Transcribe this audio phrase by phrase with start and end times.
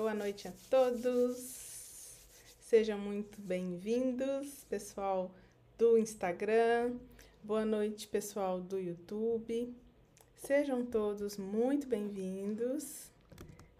[0.00, 2.16] Boa noite a todos.
[2.58, 5.30] Sejam muito bem-vindos, pessoal
[5.76, 6.96] do Instagram.
[7.44, 9.76] Boa noite, pessoal do YouTube.
[10.36, 13.10] Sejam todos muito bem-vindos.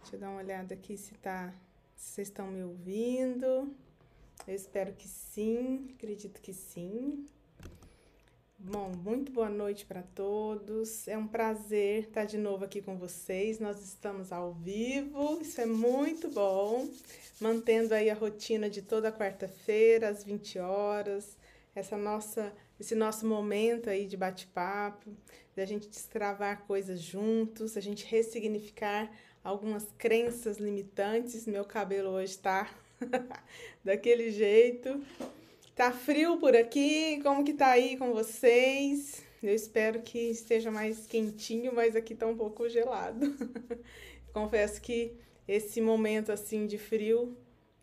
[0.03, 1.54] Deixa eu dar uma olhada aqui se tá,
[1.96, 3.75] se vocês estão me ouvindo.
[4.46, 7.25] Eu espero que sim, acredito que sim.
[8.62, 11.09] Bom, muito boa noite para todos.
[11.09, 13.59] É um prazer estar de novo aqui com vocês.
[13.59, 16.86] Nós estamos ao vivo, isso é muito bom.
[17.41, 21.38] Mantendo aí a rotina de toda quarta-feira, às 20 horas.
[21.74, 25.10] Essa nossa, esse nosso momento aí de bate-papo,
[25.56, 29.10] da gente destravar coisas juntos, a gente ressignificar
[29.42, 31.46] algumas crenças limitantes.
[31.46, 32.70] Meu cabelo hoje está
[33.82, 35.02] daquele jeito.
[35.74, 37.20] Tá frio por aqui?
[37.23, 39.23] Como que tá aí com vocês?
[39.42, 43.34] Eu espero que esteja mais quentinho, mas aqui tá um pouco gelado.
[44.33, 45.15] Confesso que
[45.48, 47.37] esse momento assim de frio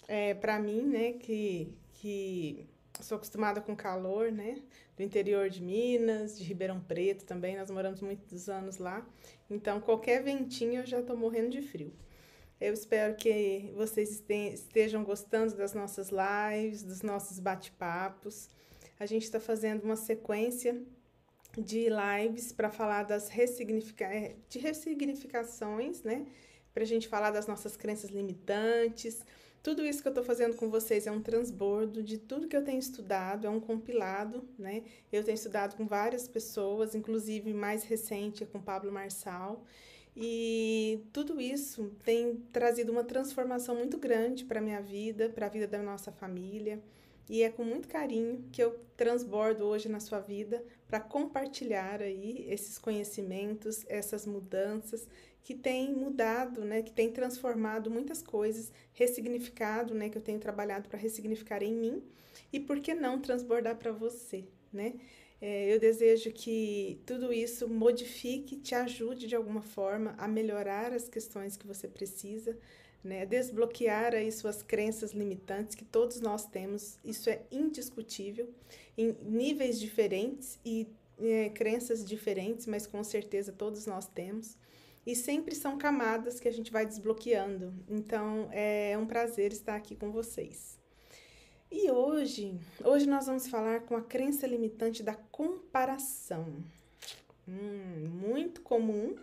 [0.08, 2.68] é para mim, né, que que
[3.02, 4.62] sou acostumada com calor, né,
[4.96, 9.06] do interior de Minas, de Ribeirão Preto também, nós moramos muitos anos lá.
[9.50, 11.92] Então, qualquer ventinho eu já tô morrendo de frio.
[12.60, 18.50] Eu espero que vocês estejam gostando das nossas lives, dos nossos bate-papos.
[19.00, 20.82] A gente está fazendo uma sequência
[21.56, 26.26] de lives para falar das ressignifica é, de ressignificações, né?
[26.74, 29.24] Para a gente falar das nossas crenças limitantes.
[29.62, 32.64] Tudo isso que eu estou fazendo com vocês é um transbordo de tudo que eu
[32.64, 34.84] tenho estudado, é um compilado, né?
[35.12, 39.64] Eu tenho estudado com várias pessoas, inclusive mais recente é com Pablo Marçal.
[40.20, 45.50] E tudo isso tem trazido uma transformação muito grande para a minha vida, para a
[45.50, 46.82] vida da nossa família.
[47.30, 52.48] E é com muito carinho que eu transbordo hoje na sua vida para compartilhar aí
[52.50, 55.08] esses conhecimentos, essas mudanças
[55.44, 60.90] que têm mudado, né, que têm transformado muitas coisas, ressignificado, né, que eu tenho trabalhado
[60.90, 62.04] para ressignificar em mim
[62.52, 64.96] e por que não transbordar para você, né?
[65.40, 71.08] É, eu desejo que tudo isso modifique, te ajude de alguma forma a melhorar as
[71.08, 72.58] questões que você precisa,
[73.04, 73.26] né?
[73.26, 78.50] desbloquear aí suas crenças limitantes que todos nós temos, isso é indiscutível,
[78.98, 80.88] em níveis diferentes e
[81.20, 84.58] é, crenças diferentes, mas com certeza todos nós temos.
[85.06, 87.74] E sempre são camadas que a gente vai desbloqueando.
[87.88, 90.77] Então é um prazer estar aqui com vocês.
[91.70, 96.64] E hoje, hoje nós vamos falar com a crença limitante da comparação.
[97.46, 99.18] Hum, muito comum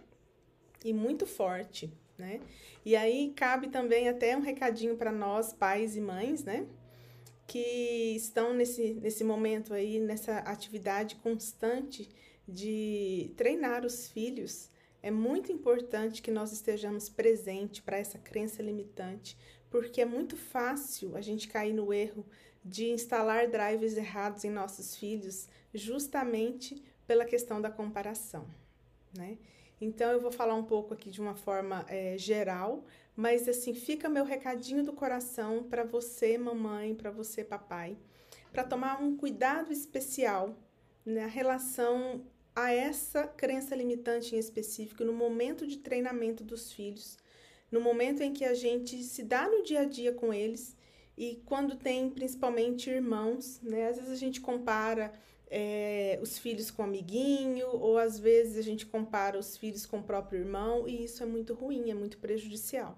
[0.84, 2.40] e muito forte, né?
[2.84, 6.66] E aí cabe também até um recadinho para nós, pais e mães, né?
[7.46, 12.06] Que estão nesse, nesse momento aí, nessa atividade constante
[12.46, 14.68] de treinar os filhos.
[15.02, 19.36] É muito importante que nós estejamos presentes para essa crença limitante,
[19.74, 22.24] porque é muito fácil a gente cair no erro
[22.64, 28.46] de instalar drivers errados em nossos filhos, justamente pela questão da comparação,
[29.18, 29.36] né?
[29.80, 32.84] Então eu vou falar um pouco aqui de uma forma é, geral,
[33.16, 37.98] mas assim fica meu recadinho do coração para você, mamãe, para você, papai,
[38.52, 40.56] para tomar um cuidado especial
[41.04, 42.24] na relação
[42.54, 47.18] a essa crença limitante em específico no momento de treinamento dos filhos,
[47.74, 50.76] no momento em que a gente se dá no dia a dia com eles
[51.18, 53.88] e quando tem principalmente irmãos, né?
[53.88, 55.12] Às vezes a gente compara
[55.50, 60.02] é, os filhos com amiguinho, ou às vezes a gente compara os filhos com o
[60.04, 62.96] próprio irmão, e isso é muito ruim, é muito prejudicial.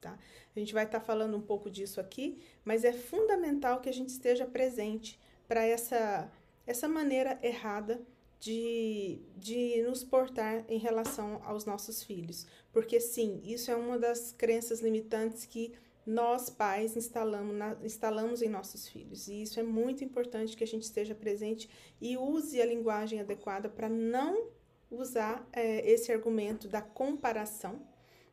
[0.00, 0.18] Tá?
[0.56, 3.92] A gente vai estar tá falando um pouco disso aqui, mas é fundamental que a
[3.92, 6.32] gente esteja presente para essa,
[6.66, 8.00] essa maneira errada
[8.40, 12.46] de, de nos portar em relação aos nossos filhos.
[12.72, 15.72] Porque, sim, isso é uma das crenças limitantes que
[16.06, 19.26] nós, pais, instalamos, na, instalamos em nossos filhos.
[19.28, 21.68] E isso é muito importante que a gente esteja presente
[22.00, 24.48] e use a linguagem adequada para não
[24.90, 27.80] usar é, esse argumento da comparação,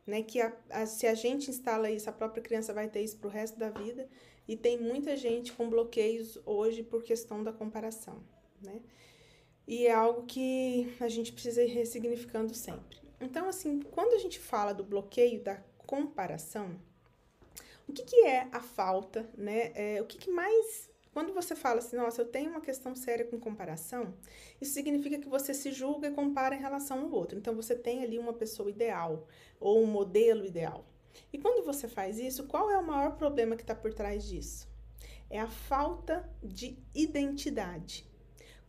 [0.06, 0.22] né?
[0.22, 3.28] Que a, a, se a gente instala isso, a própria criança vai ter isso para
[3.28, 4.08] o resto da vida.
[4.48, 8.22] E tem muita gente com bloqueios hoje por questão da comparação,
[8.62, 8.82] né?
[9.72, 12.98] E é algo que a gente precisa ir ressignificando sempre.
[13.22, 16.78] Então, assim, quando a gente fala do bloqueio da comparação,
[17.88, 19.72] o que, que é a falta, né?
[19.74, 23.26] É, o que, que mais quando você fala assim, nossa, eu tenho uma questão séria
[23.26, 24.14] com comparação,
[24.60, 27.38] isso significa que você se julga e compara em relação ao outro.
[27.38, 29.26] Então você tem ali uma pessoa ideal
[29.58, 30.86] ou um modelo ideal.
[31.32, 34.68] E quando você faz isso, qual é o maior problema que está por trás disso?
[35.30, 38.11] É a falta de identidade.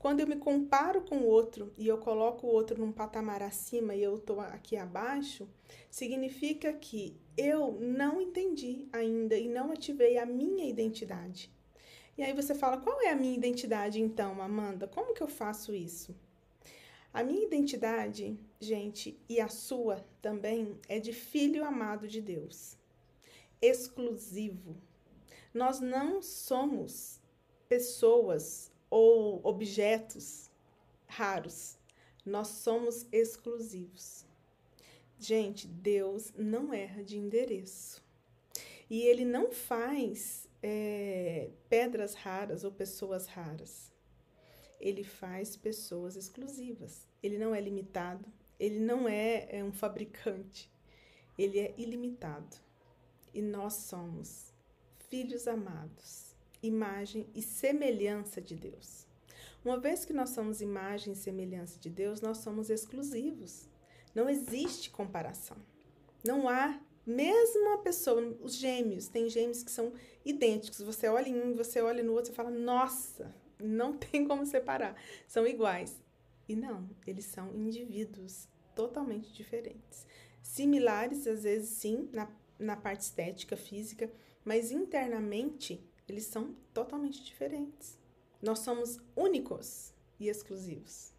[0.03, 3.95] Quando eu me comparo com o outro e eu coloco o outro num patamar acima
[3.95, 5.49] e eu estou aqui abaixo,
[5.89, 11.53] significa que eu não entendi ainda e não ativei a minha identidade.
[12.19, 14.89] E aí você fala: qual é a minha identidade então, Amanda?
[14.89, 16.13] Como que eu faço isso?
[17.15, 22.77] A minha identidade, gente, e a sua também, é de filho amado de Deus,
[23.61, 24.75] exclusivo.
[25.55, 27.21] Nós não somos
[27.69, 30.51] pessoas ou objetos
[31.07, 31.79] raros,
[32.25, 34.27] nós somos exclusivos.
[35.19, 38.03] Gente, Deus não erra de endereço.
[38.91, 43.93] E ele não faz é, pedras raras ou pessoas raras
[44.83, 47.07] ele faz pessoas exclusivas.
[47.23, 48.29] Ele não é limitado,
[48.59, 50.69] ele não é, é um fabricante,
[51.39, 52.57] ele é ilimitado.
[53.33, 54.53] E nós somos
[55.09, 56.32] filhos amados,
[56.63, 59.07] imagem e semelhança de Deus.
[59.65, 63.69] Uma vez que nós somos imagem e semelhança de Deus, nós somos exclusivos.
[64.15, 65.57] Não existe comparação.
[66.25, 69.93] Não há, mesmo a pessoa, os gêmeos, tem gêmeos que são
[70.25, 70.81] idênticos.
[70.81, 74.97] Você olha em um, você olha no outro, você fala, nossa, não tem como separar.
[75.27, 76.01] São iguais.
[76.49, 80.07] E não, eles são indivíduos totalmente diferentes.
[80.43, 82.29] Similares, às vezes, sim, na,
[82.59, 84.11] na parte estética, física,
[84.45, 85.81] mas internamente
[86.13, 87.99] eles são totalmente diferentes.
[88.41, 91.13] Nós somos únicos e exclusivos.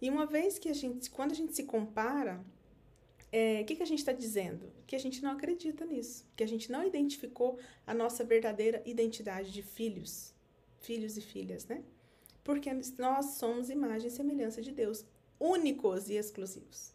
[0.00, 2.44] E uma vez que a gente, quando a gente se compara,
[3.32, 4.72] é, o que, que a gente está dizendo?
[4.86, 9.52] Que a gente não acredita nisso, que a gente não identificou a nossa verdadeira identidade
[9.52, 10.34] de filhos
[10.80, 11.82] filhos e filhas, né?
[12.42, 15.04] Porque nós somos imagem e semelhança de Deus,
[15.38, 16.92] únicos e exclusivos.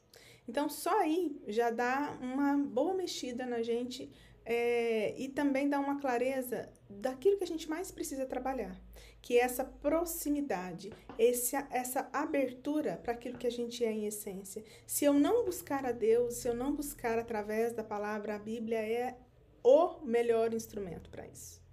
[0.48, 4.12] Então, só aí já dá uma boa mexida na gente
[4.44, 8.80] é, e também dá uma clareza daquilo que a gente mais precisa trabalhar,
[9.22, 14.64] que é essa proximidade, esse, essa abertura para aquilo que a gente é em essência.
[14.86, 18.80] Se eu não buscar a Deus, se eu não buscar através da palavra, a Bíblia
[18.80, 19.18] é
[19.64, 21.66] o melhor instrumento para isso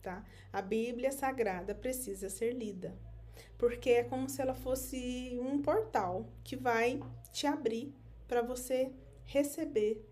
[0.00, 0.24] tá?
[0.52, 2.96] A Bíblia Sagrada precisa ser lida,
[3.58, 7.00] porque é como se ela fosse um portal que vai
[7.32, 7.94] te abrir
[8.26, 8.92] para você
[9.24, 10.04] receber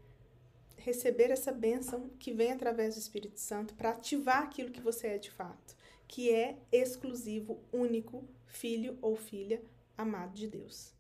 [0.89, 5.19] receber essa bênção que vem através do Espírito Santo para ativar aquilo que você é
[5.19, 5.77] de fato,
[6.07, 9.63] que é exclusivo, único, filho ou filha
[9.97, 10.93] amado de Deus.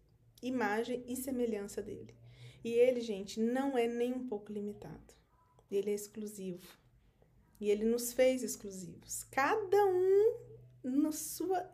[0.42, 2.14] Imagem e semelhança dele.
[2.62, 5.14] E ele, gente, não é nem um pouco limitado.
[5.70, 6.66] Ele é exclusivo.
[7.58, 9.24] E ele nos fez exclusivos.
[9.30, 10.36] Cada um
[10.82, 11.66] na sua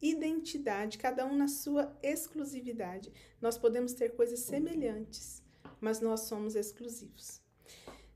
[0.00, 3.12] identidade, cada um na sua exclusividade.
[3.40, 5.42] Nós podemos ter coisas semelhantes,
[5.80, 7.44] mas nós somos exclusivos.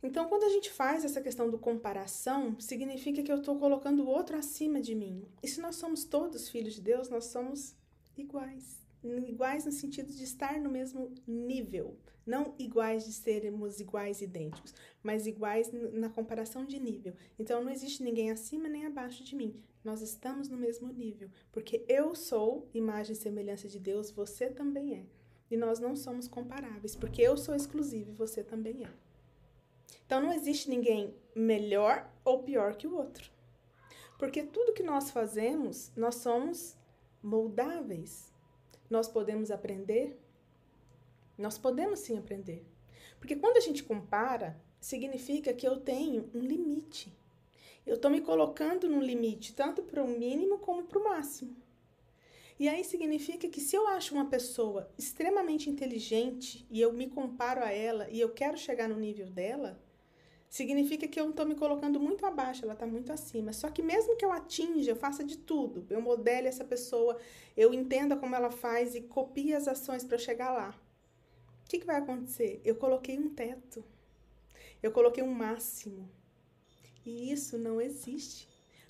[0.03, 4.09] Então, quando a gente faz essa questão do comparação, significa que eu estou colocando o
[4.09, 5.27] outro acima de mim.
[5.43, 7.75] E se nós somos todos filhos de Deus, nós somos
[8.17, 8.81] iguais.
[9.03, 11.97] Iguais no sentido de estar no mesmo nível.
[12.27, 17.15] Não iguais de sermos iguais idênticos, mas iguais na comparação de nível.
[17.39, 19.61] Então não existe ninguém acima nem abaixo de mim.
[19.83, 24.95] Nós estamos no mesmo nível, porque eu sou imagem e semelhança de Deus, você também
[24.95, 25.07] é.
[25.51, 29.10] E nós não somos comparáveis, porque eu sou exclusivo e você também é.
[30.11, 33.31] Então não existe ninguém melhor ou pior que o outro.
[34.19, 36.77] Porque tudo que nós fazemos, nós somos
[37.23, 38.35] moldáveis.
[38.91, 40.19] Nós podemos aprender,
[41.39, 42.67] nós podemos sim aprender.
[43.21, 47.17] Porque quando a gente compara, significa que eu tenho um limite.
[47.87, 51.55] Eu estou me colocando num limite, tanto para o mínimo como para o máximo.
[52.59, 57.63] E aí significa que se eu acho uma pessoa extremamente inteligente e eu me comparo
[57.63, 59.81] a ela e eu quero chegar no nível dela,
[60.51, 63.55] significa que eu estou me colocando muito abaixo, ela está muito acima.
[63.55, 67.17] Só que mesmo que eu atinja, eu faça de tudo, eu modele essa pessoa,
[67.57, 70.79] eu entenda como ela faz e copie as ações para chegar lá
[71.71, 72.61] que, que vai acontecer?
[72.65, 73.85] Eu coloquei um teto,
[74.83, 76.11] eu coloquei um máximo.
[77.07, 78.49] E isso não existe.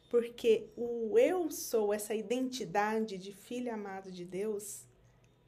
[0.08, 4.86] Porque o eu sou, essa identidade de filho amado de Deus,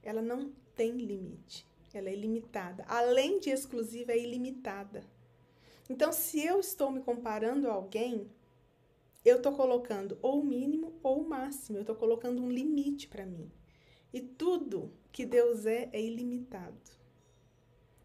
[0.02, 1.66] ela não tem limite.
[1.94, 2.84] Ela é ilimitada.
[2.86, 5.02] Além de exclusiva, é ilimitada.
[5.92, 8.26] Então, se eu estou me comparando a alguém,
[9.22, 11.76] eu estou colocando ou o mínimo ou o máximo.
[11.76, 13.52] Eu estou colocando um limite para mim.
[14.10, 16.80] E tudo que Deus é, é ilimitado.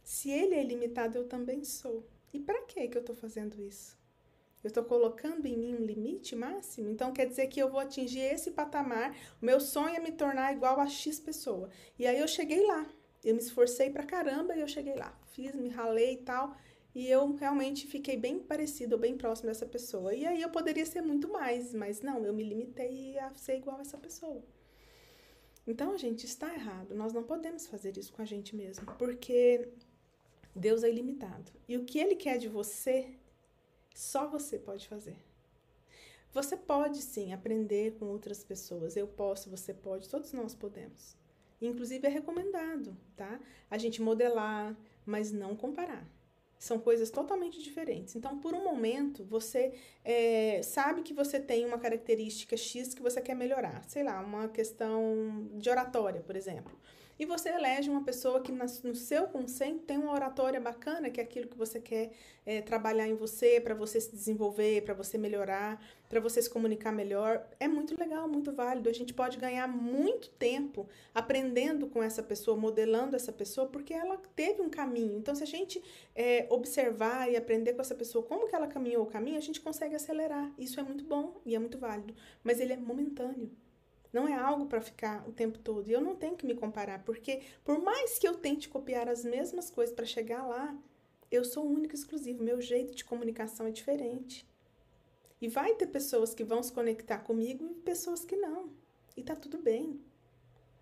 [0.03, 2.05] Se ele é ilimitado, eu também sou.
[2.33, 3.97] E para que eu estou fazendo isso?
[4.61, 6.89] Eu estou colocando em mim um limite máximo?
[6.89, 10.51] Então quer dizer que eu vou atingir esse patamar, o meu sonho é me tornar
[10.51, 11.69] igual a X pessoa.
[11.97, 12.85] E aí eu cheguei lá.
[13.23, 15.17] Eu me esforcei pra caramba e eu cheguei lá.
[15.27, 16.53] Fiz, me ralei e tal.
[16.95, 20.13] E eu realmente fiquei bem parecido, bem próximo dessa pessoa.
[20.15, 23.77] E aí eu poderia ser muito mais, mas não, eu me limitei a ser igual
[23.77, 24.43] a essa pessoa.
[25.67, 26.95] Então, gente, está errado.
[26.95, 29.67] Nós não podemos fazer isso com a gente mesmo, porque
[30.55, 31.51] Deus é ilimitado.
[31.67, 33.13] E o que ele quer de você,
[33.93, 35.17] só você pode fazer.
[36.31, 38.95] Você pode sim aprender com outras pessoas.
[38.95, 41.17] Eu posso, você pode, todos nós podemos.
[41.61, 43.39] Inclusive é recomendado, tá?
[43.69, 46.07] A gente modelar, mas não comparar.
[46.59, 48.15] São coisas totalmente diferentes.
[48.15, 49.73] Então, por um momento, você
[50.03, 53.83] é, sabe que você tem uma característica X que você quer melhorar.
[53.87, 56.75] Sei lá, uma questão de oratória, por exemplo.
[57.19, 61.23] E você elege uma pessoa que no seu conceito tem uma oratória bacana, que é
[61.23, 62.11] aquilo que você quer
[62.45, 66.91] é, trabalhar em você, para você se desenvolver, para você melhorar, para você se comunicar
[66.91, 67.45] melhor.
[67.59, 68.89] É muito legal, muito válido.
[68.89, 74.17] A gente pode ganhar muito tempo aprendendo com essa pessoa, modelando essa pessoa, porque ela
[74.35, 75.17] teve um caminho.
[75.17, 75.81] Então, se a gente
[76.15, 79.61] é, observar e aprender com essa pessoa como que ela caminhou o caminho, a gente
[79.61, 80.51] consegue acelerar.
[80.57, 82.13] Isso é muito bom e é muito válido.
[82.43, 83.51] Mas ele é momentâneo.
[84.11, 85.89] Não é algo para ficar o tempo todo.
[85.89, 89.23] E eu não tenho que me comparar, porque por mais que eu tente copiar as
[89.23, 90.75] mesmas coisas para chegar lá,
[91.29, 92.43] eu sou único e exclusivo.
[92.43, 94.47] Meu jeito de comunicação é diferente.
[95.39, 98.71] E vai ter pessoas que vão se conectar comigo e pessoas que não.
[99.15, 100.01] E tá tudo bem.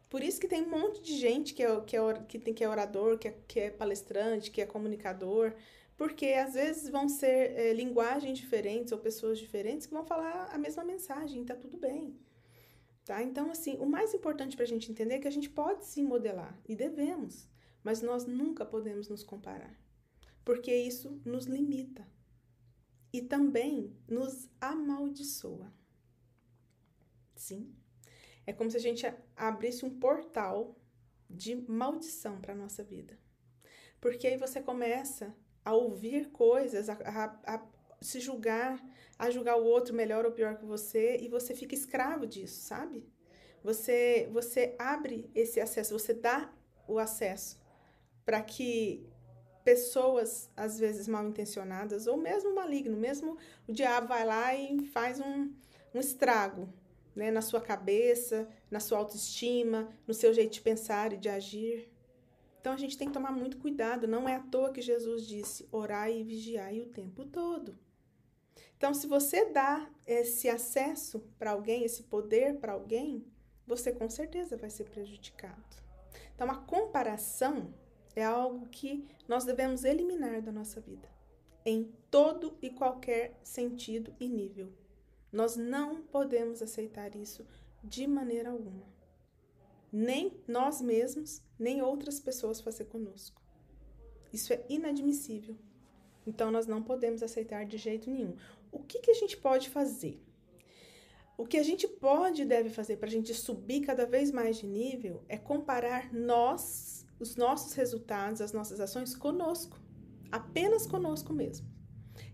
[0.10, 2.64] Por isso que tem um monte de gente que é, que é, que tem, que
[2.64, 5.54] é orador, que é, que é palestrante, que é comunicador,
[5.98, 10.58] porque às vezes vão ser é, linguagens diferentes ou pessoas diferentes que vão falar a
[10.58, 12.18] mesma mensagem, tá tudo bem.
[13.04, 13.22] Tá?
[13.22, 16.04] Então, assim, o mais importante para a gente entender é que a gente pode sim
[16.04, 17.48] modelar e devemos,
[17.84, 19.78] mas nós nunca podemos nos comparar,
[20.44, 22.08] porque isso nos limita
[23.16, 25.72] e também nos amaldiçoa.
[27.34, 27.74] Sim,
[28.46, 29.06] é como se a gente
[29.38, 30.76] abrisse um portal
[31.30, 33.18] de maldição para nossa vida,
[34.02, 37.68] porque aí você começa a ouvir coisas, a, a, a
[38.02, 38.84] se julgar,
[39.18, 43.08] a julgar o outro melhor ou pior que você e você fica escravo disso, sabe?
[43.64, 46.54] Você você abre esse acesso, você dá
[46.86, 47.58] o acesso
[48.26, 49.10] para que
[49.66, 53.36] pessoas às vezes mal intencionadas ou mesmo maligno, mesmo
[53.68, 55.52] o diabo vai lá e faz um,
[55.94, 56.72] um estrago,
[57.16, 61.92] né, na sua cabeça, na sua autoestima, no seu jeito de pensar e de agir.
[62.62, 65.68] Então a gente tem que tomar muito cuidado, não é à toa que Jesus disse:
[65.72, 67.76] orai e vigiai o tempo todo.
[68.78, 73.26] Então, se você dá esse acesso para alguém, esse poder para alguém,
[73.66, 75.64] você com certeza vai ser prejudicado.
[76.36, 77.74] Então, a comparação
[78.16, 81.10] é algo que nós devemos eliminar da nossa vida,
[81.66, 84.72] em todo e qualquer sentido e nível.
[85.32, 87.46] Nós não podemos aceitar isso
[87.84, 88.86] de maneira alguma.
[89.92, 93.42] Nem nós mesmos, nem outras pessoas fazer conosco.
[94.32, 95.58] Isso é inadmissível.
[96.28, 98.36] Então, nós não podemos aceitar de jeito nenhum
[98.76, 100.22] o que, que a gente pode fazer?
[101.38, 104.58] O que a gente pode e deve fazer para a gente subir cada vez mais
[104.58, 109.80] de nível é comparar nós, os nossos resultados, as nossas ações conosco,
[110.32, 111.68] apenas conosco mesmo.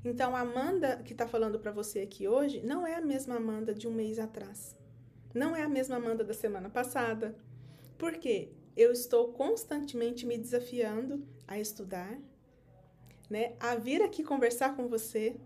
[0.04, 3.74] Então, a Amanda que está falando para você aqui hoje não é a mesma Amanda
[3.74, 4.76] de um mês atrás.
[5.34, 7.34] Não é a mesma Amanda da semana passada.
[7.98, 8.52] Por quê?
[8.76, 12.20] Eu estou constantemente me desafiando a estudar,
[13.30, 13.56] né?
[13.62, 15.40] A vir aqui conversar com você,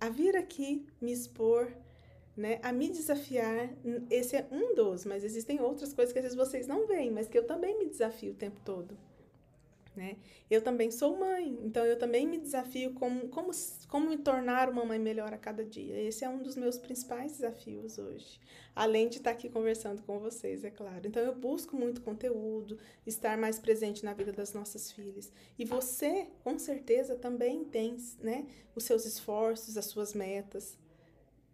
[0.00, 1.72] a vir aqui me expor,
[2.36, 3.70] né, a me desafiar.
[4.10, 7.28] Esse é um dos, mas existem outras coisas que às vezes vocês não veem, mas
[7.28, 8.96] que eu também me desafio o tempo todo.
[9.96, 10.18] Né?
[10.50, 13.50] Eu também sou mãe, então eu também me desafio como, como,
[13.88, 15.98] como me tornar uma mãe melhor a cada dia.
[15.98, 18.38] Esse é um dos meus principais desafios hoje.
[18.74, 21.06] Além de estar aqui conversando com vocês, é claro.
[21.06, 25.32] Então eu busco muito conteúdo, estar mais presente na vida das nossas filhas.
[25.58, 30.76] E você, com certeza, também tem né, os seus esforços, as suas metas.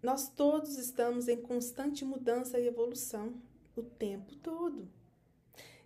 [0.02, 3.34] Nós todos estamos em constante mudança e evolução
[3.76, 4.88] o tempo todo.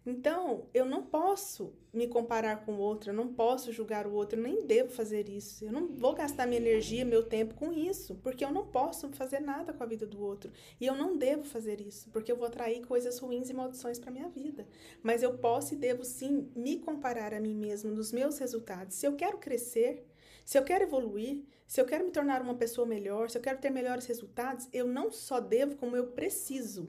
[0.06, 4.38] Então, eu não posso me comparar com o outro, eu não posso julgar o outro,
[4.38, 5.64] eu nem devo fazer isso.
[5.64, 9.40] Eu não vou gastar minha energia, meu tempo com isso, porque eu não posso fazer
[9.40, 10.52] nada com a vida do outro.
[10.80, 14.12] E eu não devo fazer isso, porque eu vou atrair coisas ruins e maldições para
[14.12, 14.64] minha vida.
[15.02, 18.94] Mas eu posso e devo sim me comparar a mim mesmo nos meus resultados.
[18.94, 20.06] Se eu quero crescer,
[20.44, 23.58] se eu quero evoluir, se eu quero me tornar uma pessoa melhor, se eu quero
[23.58, 26.88] ter melhores resultados, eu não só devo, como eu preciso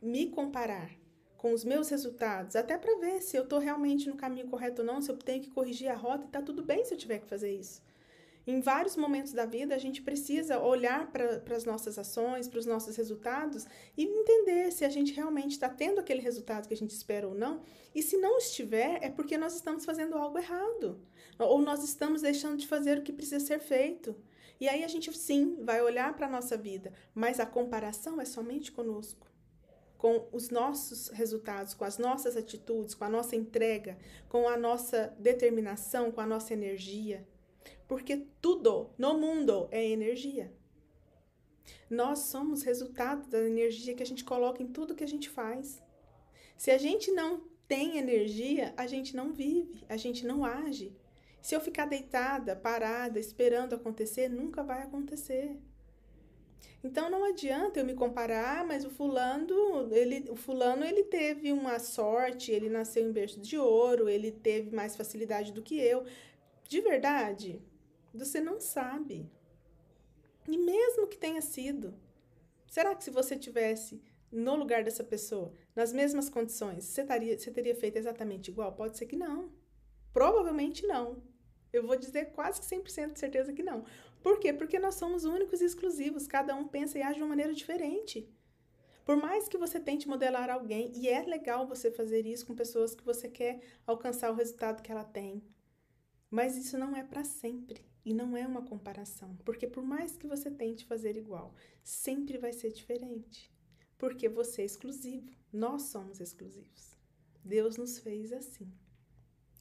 [0.00, 0.90] me comparar
[1.36, 4.86] com os meus resultados, até para ver se eu estou realmente no caminho correto ou
[4.86, 7.18] não, se eu tenho que corrigir a rota, e tá tudo bem se eu tiver
[7.18, 7.82] que fazer isso.
[8.46, 12.66] Em vários momentos da vida, a gente precisa olhar para as nossas ações, para os
[12.66, 16.92] nossos resultados e entender se a gente realmente está tendo aquele resultado que a gente
[16.92, 17.62] espera ou não.
[17.92, 21.00] E se não estiver, é porque nós estamos fazendo algo errado.
[21.38, 24.16] Ou nós estamos deixando de fazer o que precisa ser feito.
[24.58, 28.24] E aí a gente, sim, vai olhar para a nossa vida, mas a comparação é
[28.24, 29.26] somente conosco.
[29.98, 33.96] com os nossos resultados, com as nossas atitudes, com a nossa entrega,
[34.28, 37.26] com a nossa determinação, com a nossa energia.
[37.88, 40.52] Porque tudo no mundo é energia.
[41.88, 45.82] Nós somos resultado da energia que a gente coloca em tudo que a gente faz.
[46.56, 50.96] Se a gente não tem energia, a gente não vive, a gente não age.
[51.46, 55.56] Se eu ficar deitada, parada, esperando acontecer, nunca vai acontecer.
[56.82, 59.54] Então não adianta eu me comparar, ah, mas o fulano,
[59.94, 64.74] ele, o fulano ele teve uma sorte, ele nasceu em berço de ouro, ele teve
[64.74, 66.04] mais facilidade do que eu.
[66.64, 67.62] De verdade,
[68.12, 69.30] você não sabe.
[70.48, 71.94] E mesmo que tenha sido,
[72.66, 77.52] será que se você tivesse no lugar dessa pessoa, nas mesmas condições, você, taria, você
[77.52, 78.72] teria feito exatamente igual?
[78.72, 79.48] Pode ser que não.
[80.12, 81.22] Provavelmente não.
[81.72, 83.84] Eu vou dizer quase que 100% de certeza que não.
[84.22, 84.52] Por quê?
[84.52, 86.26] Porque nós somos únicos e exclusivos.
[86.26, 88.28] Cada um pensa e age de uma maneira diferente.
[89.04, 92.92] Por mais que você tente modelar alguém, e é legal você fazer isso com pessoas
[92.92, 95.44] que você quer alcançar o resultado que ela tem,
[96.28, 97.86] mas isso não é para sempre.
[98.04, 102.52] E não é uma comparação, porque por mais que você tente fazer igual, sempre vai
[102.52, 103.52] ser diferente.
[103.98, 106.96] Porque você é exclusivo, nós somos exclusivos.
[107.44, 108.72] Deus nos fez assim.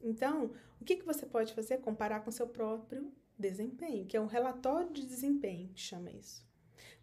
[0.02, 1.78] Então, o que, que você pode fazer?
[1.80, 6.46] Comparar com seu próprio desempenho, que é um relatório de desempenho, que chama isso.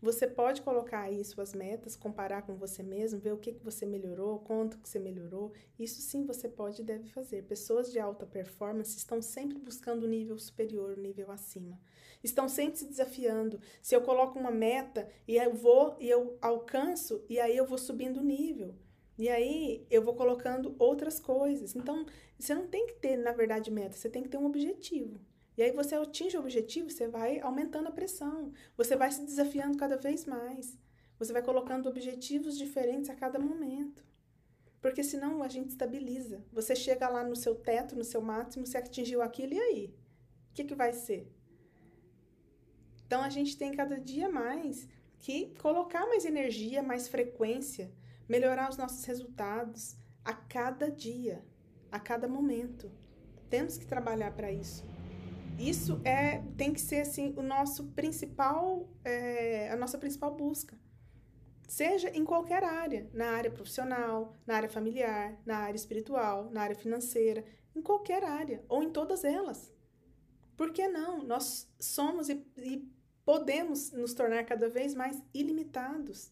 [0.02, 3.86] Você pode colocar aí suas metas, comparar com você mesmo, ver o que, que você
[3.86, 5.52] melhorou, quanto que você melhorou.
[5.78, 7.44] Isso sim você pode e deve fazer.
[7.44, 11.80] Pessoas de alta performance estão sempre buscando o nível superior, o nível acima.
[12.22, 13.60] Estão sempre se desafiando.
[13.80, 17.78] Se eu coloco uma meta e eu vou e eu alcanço, e aí eu vou
[17.78, 18.74] subindo o nível.
[19.22, 21.76] E aí eu vou colocando outras coisas.
[21.76, 22.04] Então,
[22.36, 25.20] você não tem que ter, na verdade, meta, você tem que ter um objetivo.
[25.56, 29.78] E aí você atinge o objetivo, você vai aumentando a pressão, você vai se desafiando
[29.78, 30.76] cada vez mais.
[31.20, 34.04] Você vai colocando objetivos diferentes a cada momento.
[34.80, 36.44] Porque senão a gente estabiliza.
[36.52, 39.94] Você chega lá no seu teto, no seu máximo, você atingiu aquilo e aí?
[40.50, 41.30] O que, que vai ser?
[43.06, 44.88] Então a gente tem cada dia mais
[45.20, 47.88] que colocar mais energia, mais frequência,
[48.28, 51.44] melhorar os nossos resultados a cada dia,
[51.90, 52.90] a cada momento.
[53.50, 54.84] Temos que trabalhar para isso.
[55.58, 60.76] Isso é tem que ser assim o nosso principal é, a nossa principal busca.
[61.68, 66.76] Seja em qualquer área, na área profissional, na área familiar, na área espiritual, na área
[66.76, 69.72] financeira, em qualquer área ou em todas elas.
[70.56, 71.22] Por que não?
[71.22, 72.88] Nós somos e, e
[73.24, 76.30] podemos nos tornar cada vez mais ilimitados.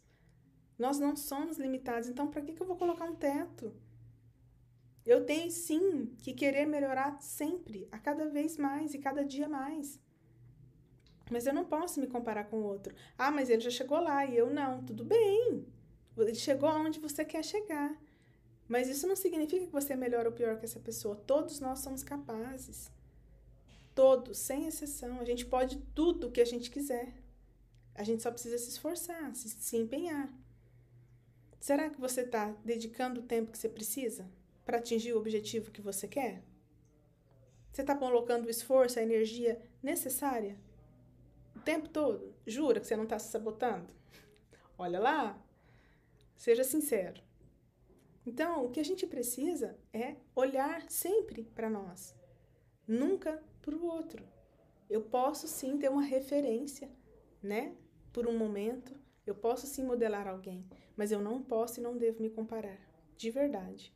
[0.81, 3.71] Nós não somos limitados, então para que, que eu vou colocar um teto?
[5.05, 10.01] Eu tenho sim que querer melhorar sempre, a cada vez mais e cada dia mais.
[11.31, 12.95] Mas eu não posso me comparar com o outro.
[13.19, 14.83] Ah, mas ele já chegou lá e eu não.
[14.83, 15.67] Tudo bem.
[16.17, 17.95] Ele chegou aonde você quer chegar.
[18.67, 21.15] Mas isso não significa que você é melhor ou pior que essa pessoa.
[21.15, 22.91] Todos nós somos capazes.
[23.95, 25.21] Todos, sem exceção.
[25.21, 27.13] A gente pode tudo o que a gente quiser.
[27.95, 30.33] A gente só precisa se esforçar, se, se empenhar.
[31.61, 34.29] Será que você está dedicando o tempo que você precisa?
[34.71, 36.45] para atingir o objetivo que você quer?
[37.73, 40.57] Você está colocando o esforço, a energia necessária?
[41.57, 42.33] O tempo todo?
[42.47, 43.89] Jura que você não está se sabotando?
[44.79, 45.45] Olha lá.
[46.37, 47.21] Seja sincero.
[48.25, 52.15] Então, o que a gente precisa é olhar sempre para nós,
[52.87, 54.25] nunca para o outro.
[54.89, 56.89] Eu posso sim ter uma referência,
[57.43, 57.75] né?
[58.13, 58.95] Por um momento,
[59.27, 60.65] eu posso sim modelar alguém,
[61.01, 62.79] mas eu não posso e não devo me comparar,
[63.17, 63.91] de verdade.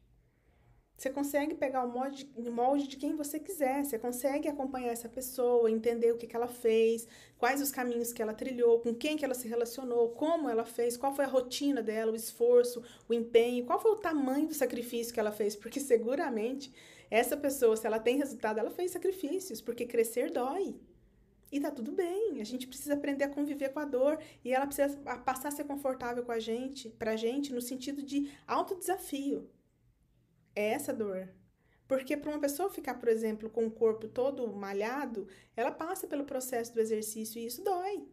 [0.96, 5.70] Você consegue pegar o molde, molde de quem você quiser, você consegue acompanhar essa pessoa,
[5.70, 9.24] entender o que, que ela fez, quais os caminhos que ela trilhou, com quem que
[9.24, 13.66] ela se relacionou, como ela fez, qual foi a rotina dela, o esforço, o empenho,
[13.66, 16.72] qual foi o tamanho do sacrifício que ela fez, porque seguramente
[17.10, 20.74] essa pessoa, se ela tem resultado, ela fez sacrifícios, porque crescer dói.
[21.54, 24.66] E tá tudo bem, a gente precisa aprender a conviver com a dor e ela
[24.66, 29.48] precisa passar a ser confortável com a gente, pra gente, no sentido de autodesafio.
[30.52, 31.32] É essa dor.
[31.86, 36.24] Porque para uma pessoa ficar, por exemplo, com o corpo todo malhado, ela passa pelo
[36.24, 38.04] processo do exercício e isso dói.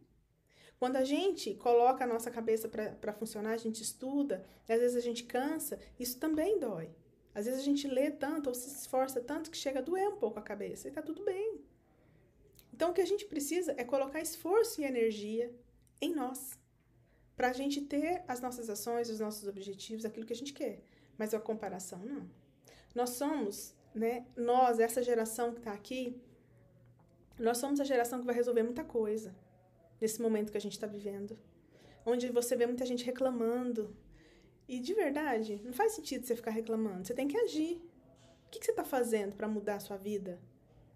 [0.78, 5.00] Quando a gente coloca a nossa cabeça para funcionar, a gente estuda, às vezes a
[5.00, 6.94] gente cansa, isso também dói.
[7.34, 10.16] Às vezes a gente lê tanto ou se esforça tanto que chega a doer um
[10.18, 11.71] pouco a cabeça e tá tudo bem.
[12.82, 15.54] Então o que a gente precisa é colocar esforço e energia
[16.00, 16.58] em nós,
[17.36, 20.82] para a gente ter as nossas ações, os nossos objetivos, aquilo que a gente quer
[21.16, 22.28] mas a comparação não.
[22.92, 24.26] Nós somos, né?
[24.34, 26.20] Nós, essa geração que está aqui,
[27.38, 29.32] nós somos a geração que vai resolver muita coisa
[30.00, 31.38] nesse momento que a gente está vivendo.
[32.04, 33.96] Onde você vê muita gente reclamando.
[34.66, 37.06] E de verdade, não faz sentido você ficar reclamando.
[37.06, 37.76] Você tem que agir.
[38.46, 40.40] O que, que você está fazendo para mudar a sua vida?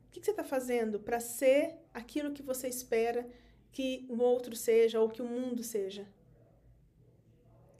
[0.07, 3.29] O que, você está fazendo para ser aquilo que você espera
[3.71, 6.07] que o outro seja ou que o mundo seja?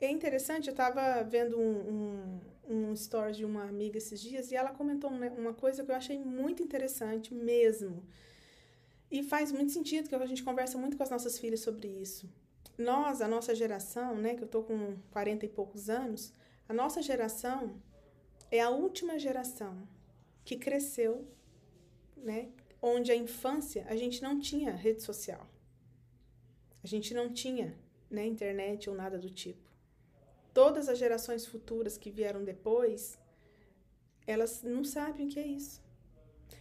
[0.01, 4.71] É interessante, eu estava vendo um, um, um de uma amiga esses dias e ela
[4.71, 8.05] comentou uma coisa que eu achei muito interessante mesmo.
[9.11, 12.29] E faz muito sentido, que a gente conversa muito com as nossas filhas sobre isso.
[12.77, 16.33] Nós, a nossa geração, né, que eu tô com 40 e poucos anos,
[16.69, 17.81] a nossa geração
[18.51, 19.89] é a última geração
[20.45, 21.27] que cresceu,
[22.17, 22.49] né,
[22.81, 25.47] onde a infância a gente não tinha rede social.
[26.83, 27.77] A gente não tinha,
[28.11, 29.69] né, internet ou nada do tipo.
[30.55, 33.19] Todas as gerações futuras que vieram depois,
[34.27, 35.83] elas não sabem o que é isso.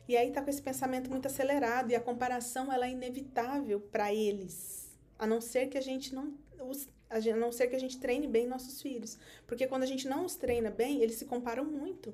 [0.07, 4.13] E aí tá com esse pensamento muito acelerado e a comparação ela é inevitável para
[4.13, 7.99] eles, a não ser que a gente não os, a não ser que a gente
[7.99, 11.63] treine bem nossos filhos, porque quando a gente não os treina bem, eles se comparam
[11.65, 12.13] muito.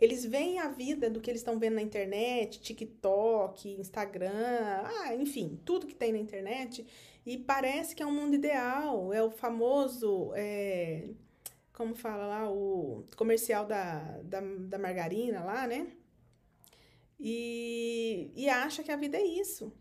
[0.00, 5.60] Eles veem a vida do que eles estão vendo na internet, TikTok, Instagram, ah, enfim,
[5.64, 6.86] tudo que tem na internet,
[7.26, 11.10] e parece que é um mundo ideal, é o famoso, é,
[11.72, 15.92] como fala lá, o comercial da, da, da margarina lá, né?
[17.20, 19.72] e, e acha que a vida é isso.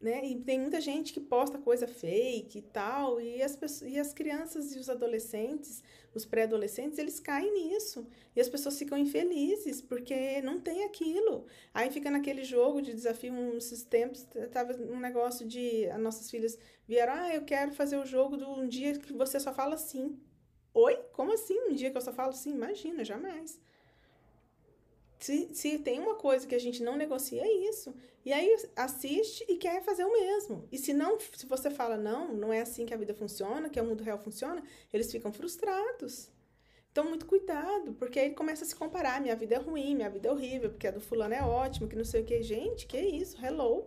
[0.00, 0.24] Né?
[0.24, 4.14] E tem muita gente que posta coisa fake e tal, e as, pessoas, e as
[4.14, 5.82] crianças e os adolescentes,
[6.14, 8.06] os pré-adolescentes, eles caem nisso.
[8.36, 11.46] E as pessoas ficam infelizes porque não tem aquilo.
[11.74, 15.86] Aí fica naquele jogo de desafio, uns tempos, tava um negócio de.
[15.90, 16.56] As nossas filhas
[16.86, 20.16] vieram, ah, eu quero fazer o jogo de um dia que você só fala sim.
[20.72, 20.94] Oi?
[21.12, 21.58] Como assim?
[21.68, 22.52] Um dia que eu só falo sim?
[22.52, 23.58] Imagina, jamais.
[25.18, 27.92] Se, se tem uma coisa que a gente não negocia, é isso.
[28.24, 30.68] E aí assiste e quer fazer o mesmo.
[30.70, 33.80] E se não, se você fala, não, não é assim que a vida funciona, que
[33.80, 36.30] o mundo real funciona, eles ficam frustrados.
[36.92, 39.20] Então, muito cuidado, porque aí começa a se comparar.
[39.20, 41.96] Minha vida é ruim, minha vida é horrível, porque a do fulano é ótima, que
[41.96, 42.42] não sei o que.
[42.42, 43.36] Gente, que isso?
[43.44, 43.86] Hello.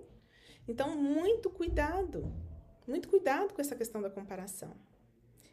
[0.68, 2.32] Então, muito cuidado.
[2.88, 4.74] Muito cuidado com essa questão da comparação.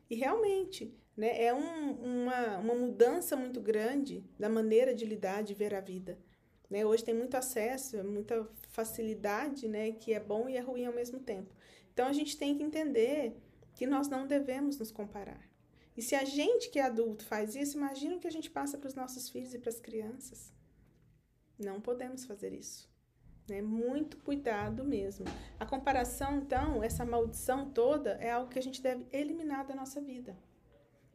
[0.08, 1.42] E realmente, né?
[1.42, 6.16] É um, uma, uma mudança muito grande da maneira de lidar, de ver a vida.
[6.70, 6.86] Né?
[6.86, 9.90] Hoje tem muito acesso, muita facilidade, né?
[9.90, 11.52] que é bom e é ruim ao mesmo tempo.
[11.92, 13.36] Então a gente tem que entender
[13.74, 15.42] que nós não devemos nos comparar.
[15.96, 18.78] E se a gente que é adulto faz isso, imagina o que a gente passa
[18.78, 20.52] para os nossos filhos e para as crianças.
[21.58, 22.88] Não podemos fazer isso.
[23.48, 23.60] Né?
[23.60, 25.24] Muito cuidado mesmo.
[25.58, 30.00] A comparação, então, essa maldição toda, é algo que a gente deve eliminar da nossa
[30.00, 30.38] vida.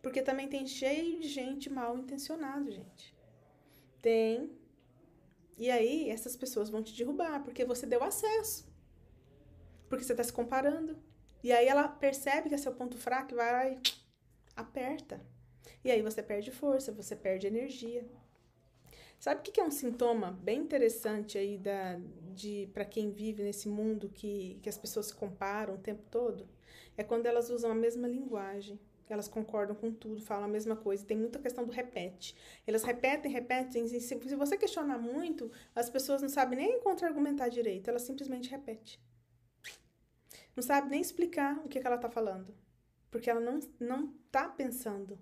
[0.03, 3.15] Porque também tem cheio de gente mal intencionada, gente.
[4.01, 4.51] Tem.
[5.57, 8.69] E aí, essas pessoas vão te derrubar, porque você deu acesso.
[9.87, 11.01] Porque você está se comparando.
[11.41, 13.79] E aí ela percebe que é seu ponto fraco e vai lá e
[14.57, 15.25] aperta.
[15.85, 18.05] E aí você perde força, você perde energia.
[19.17, 21.97] Sabe o que é um sintoma bem interessante aí da,
[22.33, 26.45] de para quem vive nesse mundo que, que as pessoas se comparam o tempo todo?
[26.97, 28.77] É quando elas usam a mesma linguagem
[29.13, 31.05] elas concordam com tudo, falam a mesma coisa.
[31.05, 32.35] Tem muita questão do repete.
[32.65, 33.87] Elas repetem, repetem.
[33.87, 37.89] Se, se você questionar muito, as pessoas não sabem nem contra-argumentar direito.
[37.89, 38.99] Elas simplesmente repetem.
[40.55, 42.55] Não sabe nem explicar o que, que ela está falando.
[43.09, 45.21] Porque ela não, não tá pensando.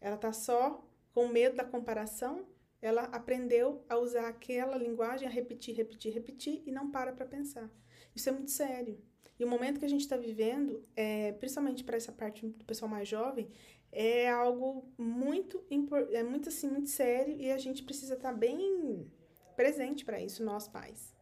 [0.00, 2.46] Ela está só com medo da comparação.
[2.80, 7.70] Ela aprendeu a usar aquela linguagem, a repetir, repetir, repetir e não para para pensar.
[8.14, 9.00] Isso é muito sério.
[9.42, 12.88] E o momento que a gente está vivendo, é, principalmente para essa parte do pessoal
[12.88, 13.50] mais jovem,
[13.90, 15.64] é algo muito,
[16.12, 19.10] é muito assim, muito sério e a gente precisa estar tá bem
[19.56, 21.12] presente para isso, nós pais.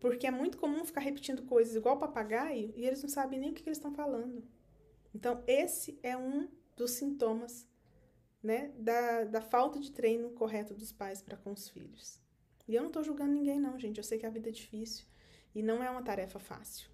[0.00, 3.54] Porque é muito comum ficar repetindo coisas igual papagaio e eles não sabem nem o
[3.54, 4.42] que, que eles estão falando.
[5.14, 7.64] Então, esse é um dos sintomas
[8.42, 12.20] né, da, da falta de treino correto dos pais para com os filhos.
[12.66, 13.98] E eu não estou julgando ninguém, não, gente.
[13.98, 15.06] Eu sei que a vida é difícil
[15.54, 16.92] e não é uma tarefa fácil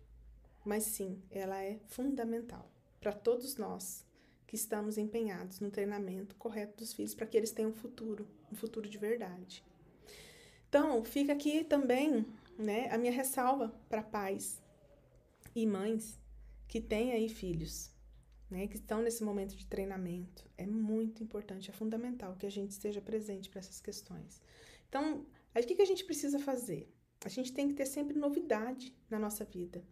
[0.71, 4.07] mas sim, ela é fundamental para todos nós
[4.47, 8.55] que estamos empenhados no treinamento correto dos filhos para que eles tenham um futuro, um
[8.55, 9.65] futuro de verdade.
[10.69, 12.25] Então, fica aqui também,
[12.57, 14.63] né, a minha ressalva para pais
[15.57, 16.21] e mães
[16.69, 17.91] que têm aí filhos,
[18.49, 20.49] né, que estão nesse momento de treinamento.
[20.57, 24.41] É muito importante, é fundamental que a gente esteja presente para essas questões.
[24.89, 26.95] Então, o que, que a gente precisa fazer?
[27.25, 29.83] A gente tem que ter sempre novidade na nossa vida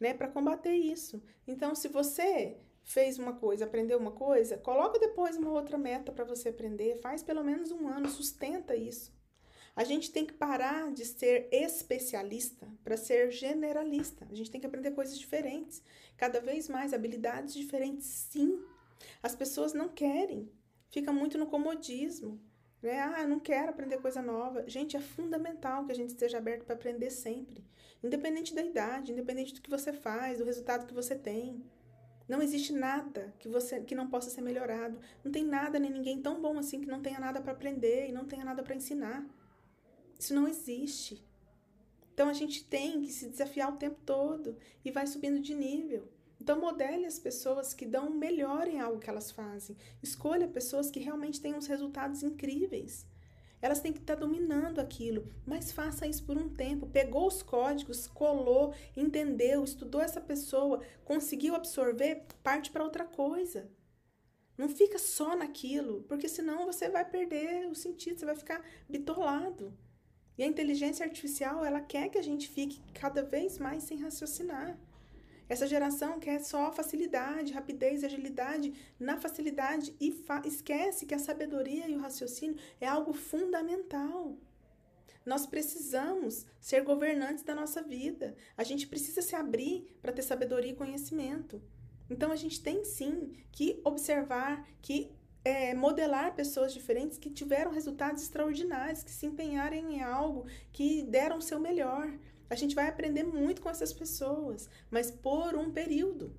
[0.00, 1.22] né, para combater isso.
[1.46, 6.24] Então, se você fez uma coisa, aprendeu uma coisa, coloca depois uma outra meta para
[6.24, 9.12] você aprender, faz pelo menos um ano, sustenta isso.
[9.74, 14.26] A gente tem que parar de ser especialista para ser generalista.
[14.30, 15.82] A gente tem que aprender coisas diferentes,
[16.16, 18.58] cada vez mais habilidades diferentes, sim.
[19.22, 20.50] As pessoas não querem,
[20.88, 22.40] fica muito no comodismo.
[22.80, 23.00] Né?
[23.00, 24.64] Ah, não quero aprender coisa nova.
[24.68, 27.64] Gente, é fundamental que a gente esteja aberto para aprender sempre.
[28.02, 31.64] Independente da idade, independente do que você faz, do resultado que você tem.
[32.28, 34.98] Não existe nada que você que não possa ser melhorado.
[35.24, 38.12] Não tem nada nem ninguém tão bom assim que não tenha nada para aprender e
[38.12, 39.24] não tenha nada para ensinar.
[40.18, 41.24] Isso não existe.
[42.12, 46.08] Então a gente tem que se desafiar o tempo todo e vai subindo de nível.
[46.40, 49.76] Então modele as pessoas que dão melhor em algo que elas fazem.
[50.02, 53.06] Escolha pessoas que realmente tenham os resultados incríveis.
[53.60, 56.86] Elas têm que estar dominando aquilo, mas faça isso por um tempo.
[56.86, 63.70] Pegou os códigos, colou, entendeu, estudou essa pessoa, conseguiu absorver, parte para outra coisa.
[64.56, 69.76] Não fica só naquilo, porque senão você vai perder o sentido, você vai ficar bitolado.
[70.38, 74.78] E a inteligência artificial, ela quer que a gente fique cada vez mais sem raciocinar.
[75.48, 81.88] Essa geração quer só facilidade, rapidez, agilidade na facilidade e fa esquece que a sabedoria
[81.88, 84.36] e o raciocínio é algo fundamental.
[85.24, 88.36] Nós precisamos ser governantes da nossa vida.
[88.56, 91.60] A gente precisa se abrir para ter sabedoria e conhecimento.
[92.08, 95.10] Então a gente tem sim que observar, que
[95.44, 101.38] é, modelar pessoas diferentes que tiveram resultados extraordinários, que se empenharam em algo, que deram
[101.38, 102.12] o seu melhor.
[102.48, 106.36] A gente vai aprender muito com essas pessoas, mas por um período.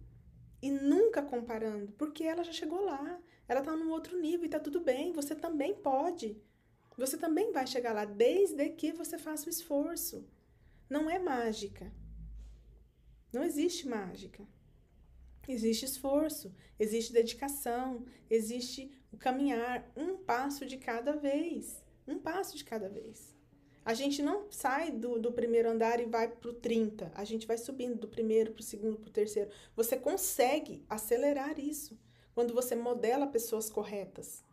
[0.61, 4.59] E nunca comparando, porque ela já chegou lá, ela está num outro nível e está
[4.59, 6.41] tudo bem, você também pode.
[6.97, 10.27] Você também vai chegar lá, desde que você faça o esforço.
[10.89, 11.93] Não é mágica.
[13.31, 14.47] Não existe mágica.
[15.47, 21.83] Existe esforço, existe dedicação, existe o caminhar um passo de cada vez.
[22.07, 23.36] Um passo de cada vez.
[23.87, 27.09] A gente não sai do, do primeiro andar e vai para o 30.
[27.15, 29.49] A gente vai subindo do primeiro para o segundo para o terceiro.
[29.77, 31.97] Você consegue acelerar isso
[32.35, 34.43] quando você modela pessoas corretas.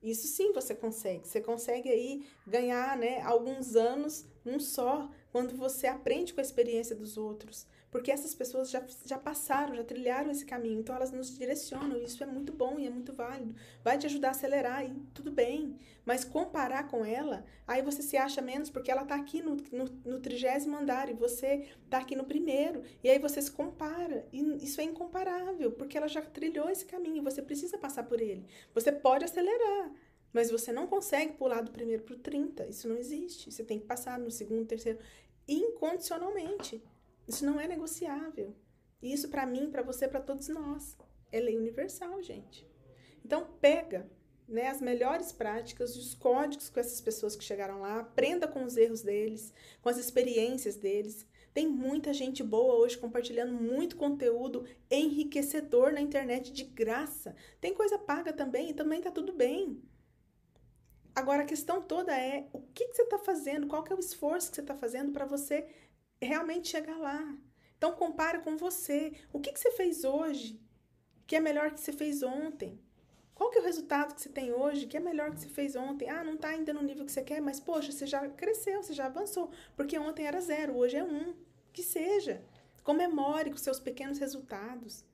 [0.00, 1.26] Isso sim você consegue.
[1.26, 6.94] Você consegue aí ganhar né, alguns anos num só, quando você aprende com a experiência
[6.94, 7.66] dos outros.
[7.92, 11.98] Porque essas pessoas já, já passaram, já trilharam esse caminho, então elas nos direcionam.
[11.98, 13.54] E isso é muito bom e é muito válido.
[13.84, 15.78] Vai te ajudar a acelerar e tudo bem.
[16.02, 19.84] Mas comparar com ela, aí você se acha menos porque ela está aqui no, no,
[20.06, 22.82] no trigésimo andar e você está aqui no primeiro.
[23.04, 24.26] E aí você se compara.
[24.32, 28.22] E isso é incomparável, porque ela já trilhou esse caminho e você precisa passar por
[28.22, 28.46] ele.
[28.74, 29.92] Você pode acelerar.
[30.32, 32.66] Mas você não consegue pular do primeiro para o 30.
[32.68, 33.52] Isso não existe.
[33.52, 34.98] Você tem que passar no segundo, terceiro,
[35.46, 36.82] incondicionalmente.
[37.32, 38.54] Isso não é negociável.
[39.00, 40.94] E isso para mim, para você, para todos nós,
[41.32, 42.70] é lei universal, gente.
[43.24, 44.06] Então pega,
[44.46, 48.76] né, as melhores práticas, os códigos com essas pessoas que chegaram lá, aprenda com os
[48.76, 51.26] erros deles, com as experiências deles.
[51.54, 57.34] Tem muita gente boa hoje compartilhando muito conteúdo enriquecedor na internet de graça.
[57.62, 59.82] Tem coisa paga também e também tá tudo bem.
[61.14, 64.00] Agora a questão toda é o que, que você está fazendo, qual que é o
[64.00, 65.66] esforço que você está fazendo para você
[66.26, 67.36] realmente chegar lá.
[67.76, 69.12] Então compara com você.
[69.32, 70.60] O que, que você fez hoje
[71.26, 72.78] que é melhor que você fez ontem?
[73.34, 75.74] Qual que é o resultado que você tem hoje que é melhor que você fez
[75.74, 76.08] ontem?
[76.08, 78.92] Ah, não está ainda no nível que você quer, mas poxa, você já cresceu, você
[78.92, 79.50] já avançou.
[79.74, 81.34] Porque ontem era zero, hoje é um.
[81.72, 82.44] Que seja.
[82.84, 85.04] Comemore com seus pequenos resultados.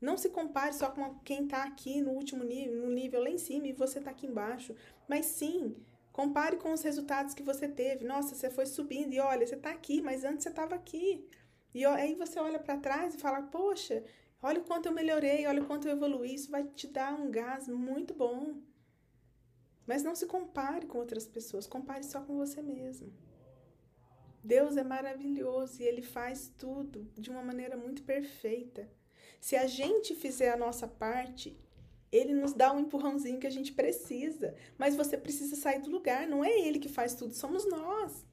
[0.00, 3.38] Não se compare só com quem está aqui no último nível, no nível lá em
[3.38, 4.74] cima e você está aqui embaixo.
[5.08, 5.76] Mas sim,
[6.16, 8.06] Compare com os resultados que você teve.
[8.06, 11.28] Nossa, você foi subindo e olha, você está aqui, mas antes você estava aqui.
[11.74, 14.02] E aí você olha para trás e fala: Poxa,
[14.42, 16.34] olha o quanto eu melhorei, olha o quanto eu evoluí.
[16.34, 18.62] Isso vai te dar um gás muito bom.
[19.86, 23.12] Mas não se compare com outras pessoas, compare só com você mesmo.
[24.42, 28.90] Deus é maravilhoso e ele faz tudo de uma maneira muito perfeita.
[29.38, 31.60] Se a gente fizer a nossa parte,
[32.16, 34.54] ele nos dá um empurrãozinho que a gente precisa.
[34.78, 36.26] Mas você precisa sair do lugar.
[36.26, 38.24] Não é ele que faz tudo, somos nós.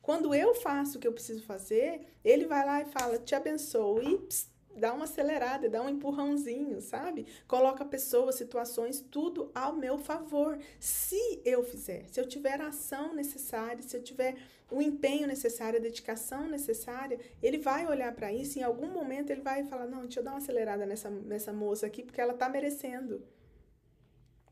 [0.00, 4.02] Quando eu faço o que eu preciso fazer, ele vai lá e fala: Te abençoo.
[4.02, 4.28] E
[4.76, 7.26] dá uma acelerada, dá um empurrãozinho, sabe?
[7.46, 10.58] Coloca pessoas, situações, tudo ao meu favor.
[10.78, 14.36] Se eu fizer, se eu tiver a ação necessária, se eu tiver
[14.70, 19.40] o empenho necessário, a dedicação necessária, ele vai olhar para isso em algum momento ele
[19.40, 22.48] vai falar: não, deixa eu dar uma acelerada nessa, nessa moça aqui, porque ela tá
[22.48, 23.22] merecendo.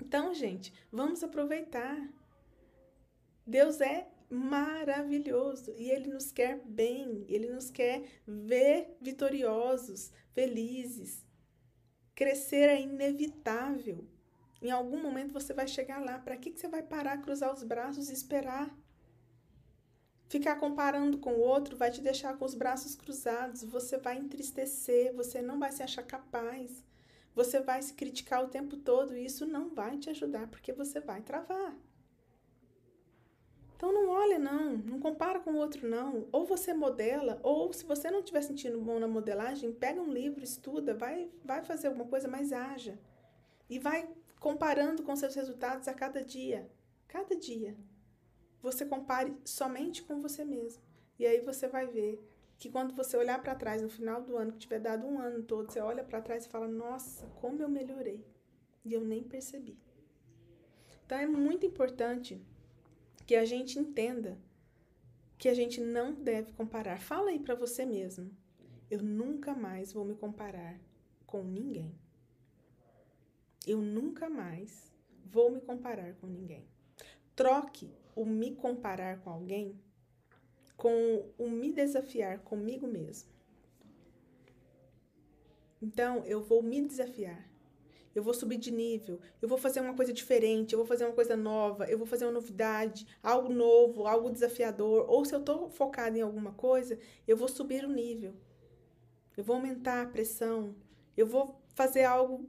[0.00, 1.96] Então, gente, vamos aproveitar.
[3.46, 11.24] Deus é maravilhoso e ele nos quer bem, ele nos quer ver vitoriosos, felizes.
[12.14, 14.04] Crescer é inevitável.
[14.60, 16.18] Em algum momento você vai chegar lá.
[16.18, 18.74] Para que, que você vai parar, cruzar os braços e esperar?
[20.28, 25.14] Ficar comparando com o outro vai te deixar com os braços cruzados, você vai entristecer,
[25.14, 26.84] você não vai se achar capaz.
[27.34, 31.00] Você vai se criticar o tempo todo e isso não vai te ajudar, porque você
[31.00, 31.76] vai travar.
[33.76, 36.26] Então não olha não, não compara com o outro não.
[36.32, 40.42] Ou você modela, ou se você não estiver sentindo bom na modelagem, pega um livro,
[40.42, 42.98] estuda, vai, vai fazer alguma coisa, mas haja.
[43.68, 44.08] E vai
[44.40, 46.70] comparando com seus resultados a cada dia.
[47.06, 47.76] Cada dia.
[48.62, 50.82] Você compare somente com você mesmo.
[51.18, 52.18] E aí você vai ver
[52.58, 55.42] que quando você olhar para trás no final do ano, que tiver dado um ano
[55.42, 58.24] todo, você olha para trás e fala: "Nossa, como eu melhorei".
[58.84, 59.78] E eu nem percebi.
[61.04, 62.40] Então é muito importante
[63.26, 64.38] que a gente entenda
[65.36, 67.00] que a gente não deve comparar.
[67.00, 68.30] Fala aí para você mesmo.
[68.90, 70.80] Eu nunca mais vou me comparar
[71.26, 71.94] com ninguém.
[73.66, 74.92] Eu nunca mais
[75.24, 76.64] vou me comparar com ninguém.
[77.34, 79.78] Troque o me comparar com alguém
[80.76, 83.30] com o me desafiar comigo mesmo.
[85.80, 87.48] Então, eu vou me desafiar
[88.16, 91.12] eu vou subir de nível, eu vou fazer uma coisa diferente, eu vou fazer uma
[91.12, 95.04] coisa nova, eu vou fazer uma novidade, algo novo, algo desafiador.
[95.06, 96.98] Ou se eu estou focada em alguma coisa,
[97.28, 98.32] eu vou subir o nível.
[99.36, 100.74] Eu vou aumentar a pressão.
[101.14, 102.48] Eu vou fazer algo.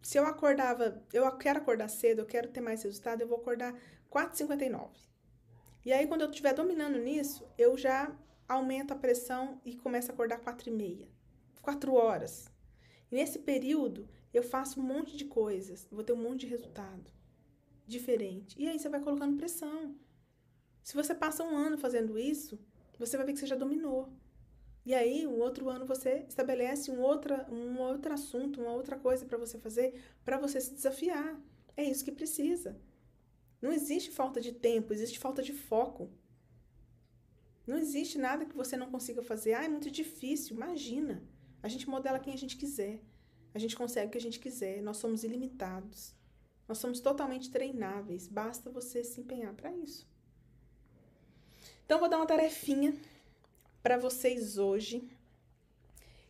[0.00, 3.74] Se eu acordava, eu quero acordar cedo, eu quero ter mais resultado, eu vou acordar
[4.08, 4.90] 4h59.
[5.84, 10.14] E aí, quando eu estiver dominando nisso, eu já aumento a pressão e começo a
[10.14, 11.08] acordar 4h30.
[11.60, 12.48] 4 horas.
[13.10, 17.10] E nesse período, eu faço um monte de coisas, vou ter um monte de resultado
[17.86, 18.54] diferente.
[18.60, 19.94] E aí você vai colocando pressão.
[20.82, 22.58] Se você passa um ano fazendo isso,
[22.98, 24.12] você vai ver que você já dominou.
[24.84, 29.26] E aí, um outro ano você estabelece um, outra, um outro assunto, uma outra coisa
[29.26, 31.38] para você fazer, para você se desafiar.
[31.76, 32.80] É isso que precisa.
[33.60, 36.10] Não existe falta de tempo, existe falta de foco.
[37.66, 39.52] Não existe nada que você não consiga fazer.
[39.52, 40.56] Ah, é muito difícil.
[40.56, 41.22] Imagina.
[41.62, 43.02] A gente modela quem a gente quiser.
[43.54, 46.14] A gente consegue o que a gente quiser, nós somos ilimitados.
[46.68, 50.06] Nós somos totalmente treináveis, basta você se empenhar para isso.
[51.84, 52.94] Então, vou dar uma tarefinha
[53.82, 55.08] para vocês hoje,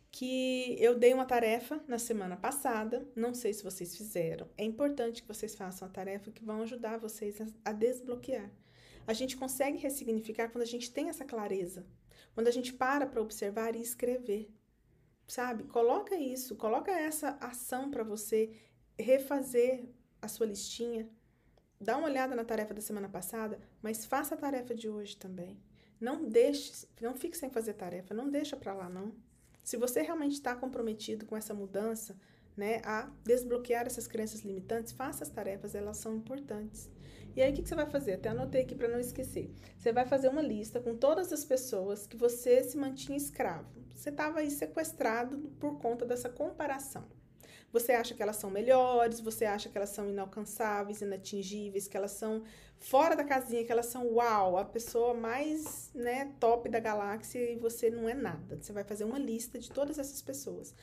[0.09, 4.47] que eu dei uma tarefa na semana passada, não sei se vocês fizeram.
[4.57, 8.49] É importante que vocês façam a tarefa que vão ajudar vocês a desbloquear.
[9.05, 11.85] A gente consegue ressignificar quando a gente tem essa clareza,
[12.33, 14.49] quando a gente para para observar e escrever
[15.29, 15.63] sabe?
[15.65, 18.51] Coloca isso, coloca essa ação para você
[18.97, 19.85] refazer
[20.21, 21.07] a sua listinha.
[21.79, 25.57] Dá uma olhada na tarefa da semana passada, mas faça a tarefa de hoje também.
[25.99, 29.13] Não deixe, não fique sem fazer tarefa, não deixa para lá não.
[29.63, 32.17] Se você realmente está comprometido com essa mudança,
[32.57, 36.89] né, a desbloquear essas crenças limitantes, faça as tarefas, elas são importantes.
[37.35, 38.13] E aí, o que, que você vai fazer?
[38.13, 39.51] Até anotei aqui para não esquecer.
[39.77, 43.69] Você vai fazer uma lista com todas as pessoas que você se mantinha escravo.
[43.93, 47.05] Você estava aí sequestrado por conta dessa comparação.
[47.71, 52.11] Você acha que elas são melhores, você acha que elas são inalcançáveis, inatingíveis, que elas
[52.11, 52.43] são
[52.79, 57.57] fora da casinha, que elas são uau, a pessoa mais né, top da galáxia e
[57.57, 58.57] você não é nada.
[58.59, 60.73] Você vai fazer uma lista de todas essas pessoas,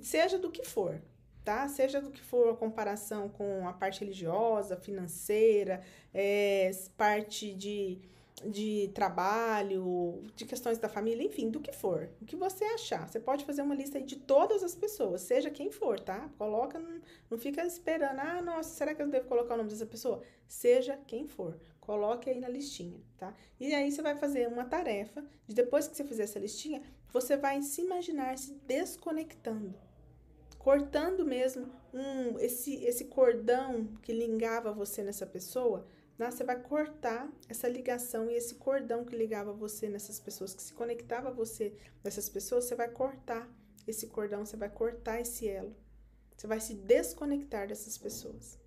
[0.00, 1.02] seja do que for
[1.44, 1.68] tá?
[1.68, 7.98] Seja do que for a comparação com a parte religiosa, financeira, é, parte de,
[8.44, 12.10] de trabalho, de questões da família, enfim, do que for.
[12.20, 13.08] O que você achar.
[13.08, 16.30] Você pode fazer uma lista aí de todas as pessoas, seja quem for, tá?
[16.36, 17.00] Coloca, não,
[17.30, 20.22] não fica esperando, ah, nossa, será que eu devo colocar o nome dessa pessoa?
[20.46, 21.58] Seja quem for.
[21.80, 23.34] Coloque aí na listinha, tá?
[23.58, 27.36] E aí você vai fazer uma tarefa, de depois que você fizer essa listinha, você
[27.36, 29.89] vai se imaginar se desconectando
[30.60, 35.86] cortando mesmo um, esse, esse cordão que ligava você nessa pessoa,
[36.18, 36.30] né?
[36.30, 40.74] você vai cortar essa ligação e esse cordão que ligava você nessas pessoas, que se
[40.74, 43.50] conectava você nessas pessoas, você vai cortar
[43.88, 45.74] esse cordão, você vai cortar esse elo.
[46.36, 48.58] Você vai se desconectar dessas pessoas.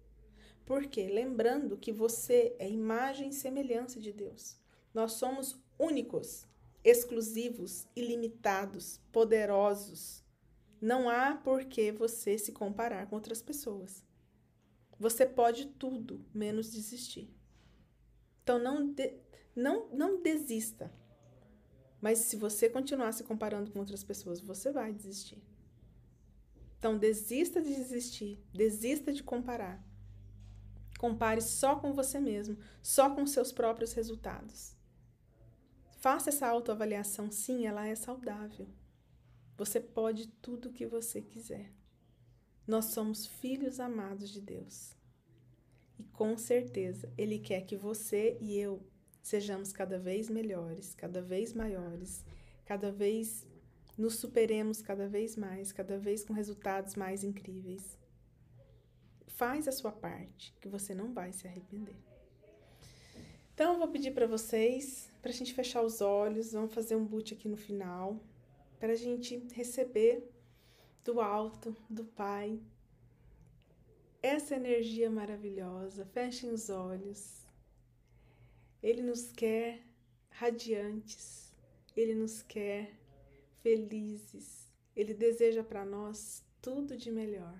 [0.65, 1.07] Por quê?
[1.07, 4.57] Lembrando que você é imagem e semelhança de Deus.
[4.91, 6.47] Nós somos únicos,
[6.83, 10.22] exclusivos, ilimitados, poderosos.
[10.83, 14.03] Não há por que você se comparar com outras pessoas.
[14.99, 17.33] Você pode tudo, menos desistir.
[18.43, 19.13] Então não, de,
[19.55, 20.93] não, não desista.
[22.01, 25.41] Mas se você continuar se comparando com outras pessoas, você vai desistir.
[26.77, 29.81] Então desista de desistir, desista de comparar.
[30.99, 34.75] Compare só com você mesmo, só com seus próprios resultados.
[36.01, 38.67] Faça essa autoavaliação, sim, ela é saudável.
[39.63, 41.71] Você pode tudo o que você quiser.
[42.67, 44.93] Nós somos filhos amados de Deus.
[45.97, 48.85] E com certeza Ele quer que você e eu
[49.21, 52.25] sejamos cada vez melhores, cada vez maiores,
[52.65, 53.47] cada vez
[53.97, 57.97] nos superemos cada vez mais, cada vez com resultados mais incríveis.
[59.27, 61.95] faz a sua parte, que você não vai se arrepender.
[63.53, 67.05] Então, eu vou pedir para vocês, para a gente fechar os olhos, vamos fazer um
[67.05, 68.19] boot aqui no final,
[68.83, 70.29] para a gente receber
[71.05, 72.59] do alto, do Pai,
[74.21, 76.05] essa energia maravilhosa.
[76.07, 77.47] Fechem os olhos.
[78.81, 79.79] Ele nos quer
[80.31, 81.55] radiantes,
[81.95, 82.91] ele nos quer
[83.61, 87.57] felizes, ele deseja para nós tudo de melhor.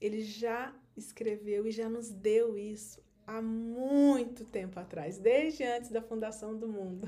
[0.00, 6.00] Ele já escreveu e já nos deu isso há muito tempo atrás, desde antes da
[6.00, 7.06] fundação do mundo.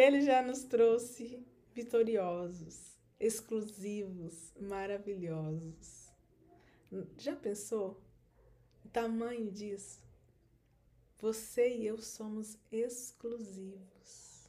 [0.00, 6.10] Ele já nos trouxe vitoriosos, exclusivos, maravilhosos.
[7.18, 8.02] Já pensou
[8.82, 10.00] o tamanho disso?
[11.18, 14.48] Você e eu somos exclusivos.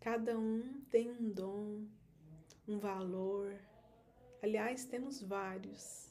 [0.00, 1.86] Cada um tem um dom,
[2.66, 3.54] um valor.
[4.42, 6.08] Aliás, temos vários.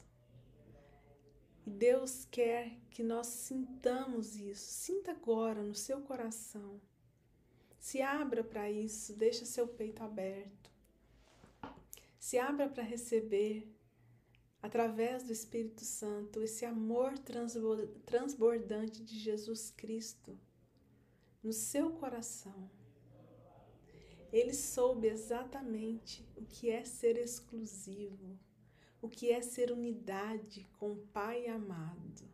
[1.66, 4.70] E Deus quer que nós sintamos isso.
[4.70, 6.80] Sinta agora no seu coração.
[7.84, 10.70] Se abra para isso, deixa seu peito aberto.
[12.18, 13.70] Se abra para receber,
[14.62, 17.12] através do Espírito Santo, esse amor
[18.06, 20.34] transbordante de Jesus Cristo
[21.42, 22.70] no seu coração.
[24.32, 28.38] Ele soube exatamente o que é ser exclusivo,
[29.02, 32.33] o que é ser unidade com o Pai amado.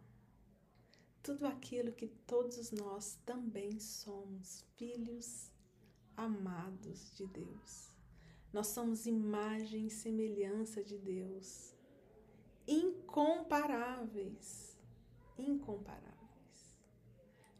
[1.30, 5.52] Tudo aquilo que todos nós também somos, filhos
[6.16, 7.92] amados de Deus.
[8.52, 11.72] Nós somos imagem e semelhança de Deus,
[12.66, 14.76] incomparáveis,
[15.38, 16.74] incomparáveis.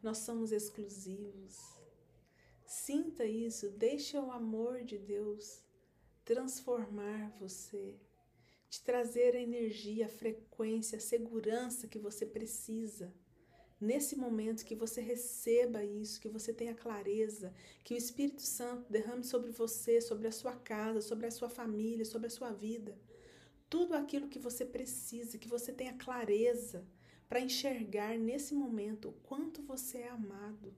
[0.02, 1.78] Nós somos exclusivos.
[2.66, 5.62] Sinta isso, deixe o amor de Deus
[6.24, 7.96] transformar você
[8.68, 13.14] te trazer a energia, a frequência, a segurança que você precisa.
[13.80, 19.24] Nesse momento que você receba isso, que você tenha clareza, que o Espírito Santo derrame
[19.24, 22.98] sobre você, sobre a sua casa, sobre a sua família, sobre a sua vida.
[23.70, 26.86] Tudo aquilo que você precisa, que você tenha clareza
[27.26, 30.74] para enxergar nesse momento o quanto você é amado,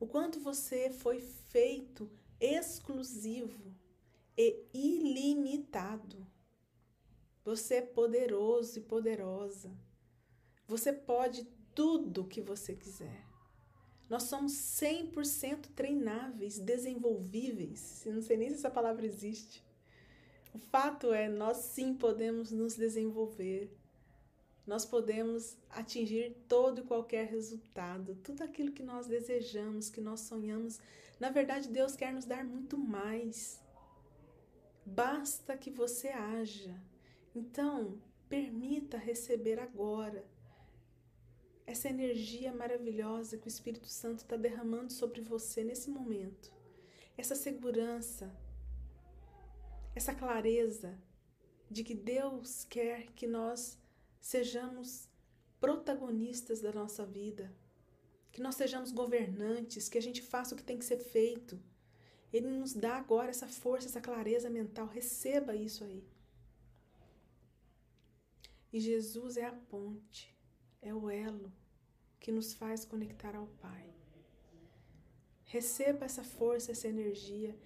[0.00, 2.10] o quanto você foi feito
[2.40, 3.74] exclusivo
[4.34, 6.26] e ilimitado.
[7.44, 9.76] Você é poderoso e poderosa.
[10.66, 13.24] Você pode tudo que você quiser.
[14.08, 18.04] Nós somos 100% treináveis, desenvolvíveis.
[18.06, 19.64] Não sei nem se essa palavra existe.
[20.52, 23.76] O fato é, nós sim podemos nos desenvolver.
[24.66, 30.78] Nós podemos atingir todo e qualquer resultado, tudo aquilo que nós desejamos, que nós sonhamos.
[31.20, 33.60] Na verdade, Deus quer nos dar muito mais.
[34.86, 36.80] Basta que você haja.
[37.34, 40.24] Então, permita receber agora
[41.66, 46.52] essa energia maravilhosa que o Espírito Santo está derramando sobre você nesse momento.
[47.16, 48.34] Essa segurança,
[49.94, 50.98] essa clareza
[51.70, 53.78] de que Deus quer que nós
[54.20, 55.08] sejamos
[55.60, 57.54] protagonistas da nossa vida,
[58.30, 61.58] que nós sejamos governantes, que a gente faça o que tem que ser feito.
[62.32, 64.88] Ele nos dá agora essa força, essa clareza mental.
[64.88, 66.04] Receba isso aí.
[68.72, 70.33] E Jesus é a ponte,
[70.84, 71.50] é o elo
[72.20, 73.92] que nos faz conectar ao Pai.
[75.44, 77.56] Receba essa força, essa energia,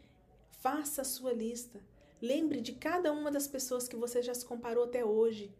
[0.50, 1.80] faça a sua lista.
[2.22, 5.52] Lembre de cada uma das pessoas que você já se comparou até hoje.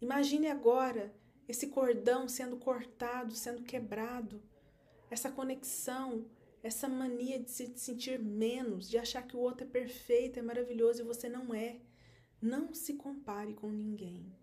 [0.00, 1.14] Imagine agora
[1.46, 4.42] esse cordão sendo cortado, sendo quebrado,
[5.10, 6.26] essa conexão,
[6.62, 11.02] essa mania de se sentir menos, de achar que o outro é perfeito, é maravilhoso
[11.02, 11.80] e você não é.
[12.40, 14.34] Não se compare com ninguém.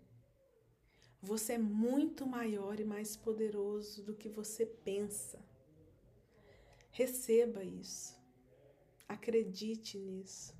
[1.22, 5.38] Você é muito maior e mais poderoso do que você pensa.
[6.90, 8.18] Receba isso.
[9.08, 10.52] Acredite nisso.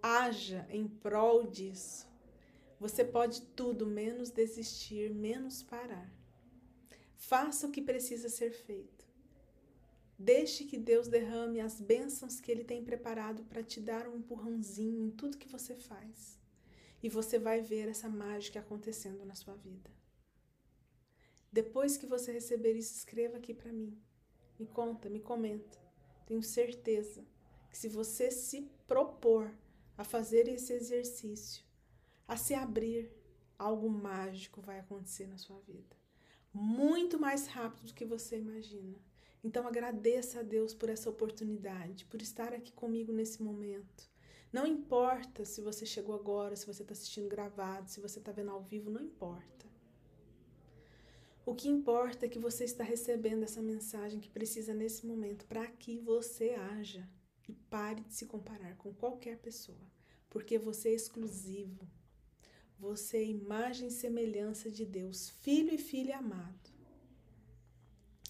[0.00, 2.06] Haja em prol disso.
[2.78, 6.08] Você pode tudo menos desistir, menos parar.
[7.16, 9.04] Faça o que precisa ser feito.
[10.16, 15.02] Deixe que Deus derrame as bênçãos que Ele tem preparado para te dar um empurrãozinho
[15.02, 16.43] em tudo que você faz
[17.04, 19.90] e você vai ver essa mágica acontecendo na sua vida.
[21.52, 23.94] Depois que você receber isso, escreva aqui para mim.
[24.58, 25.78] Me conta, me comenta.
[26.24, 27.22] Tenho certeza
[27.68, 29.54] que se você se propor
[29.98, 31.62] a fazer esse exercício,
[32.26, 33.12] a se abrir,
[33.58, 35.94] algo mágico vai acontecer na sua vida.
[36.54, 38.96] Muito mais rápido do que você imagina.
[39.42, 44.13] Então agradeça a Deus por essa oportunidade, por estar aqui comigo nesse momento
[44.54, 48.52] Não importa se você chegou agora, se você está assistindo gravado, se você está vendo
[48.52, 49.66] ao vivo, não importa.
[51.44, 55.66] O que importa é que você está recebendo essa mensagem que precisa nesse momento para
[55.66, 57.04] que você haja
[57.48, 59.90] e pare de se comparar com qualquer pessoa,
[60.30, 61.90] porque você é exclusivo.
[62.78, 66.70] Você é imagem e semelhança de Deus, filho e filha amado.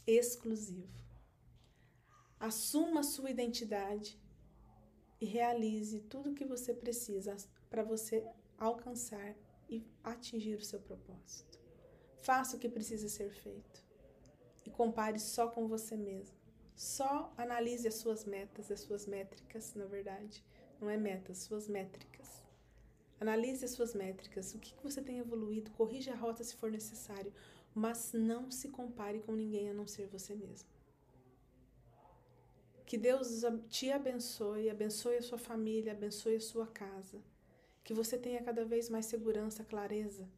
[0.07, 1.05] Exclusivo.
[2.41, 4.24] Assuma a sua identidade
[5.21, 7.37] e realize tudo o que você precisa
[7.71, 8.27] para você
[8.59, 9.35] alcançar
[9.69, 11.59] e atingir o seu propósito.
[12.23, 13.85] Faça o que precisa ser feito
[14.65, 16.37] e compare só com você mesmo.
[16.75, 20.43] Só analise as suas metas, as suas métricas, na verdade.
[20.81, 22.43] Não é metas, suas métricas.
[23.21, 27.33] Analise as suas métricas, o que você tem evoluído, corrija a rota se for necessário,
[27.75, 30.69] mas não se compare com ninguém a não ser você mesmo.
[32.87, 37.22] Que Deus te abençoe, abençoe a sua família, abençoe a sua casa.
[37.82, 40.28] Que você tenha cada vez mais segurança, clareza.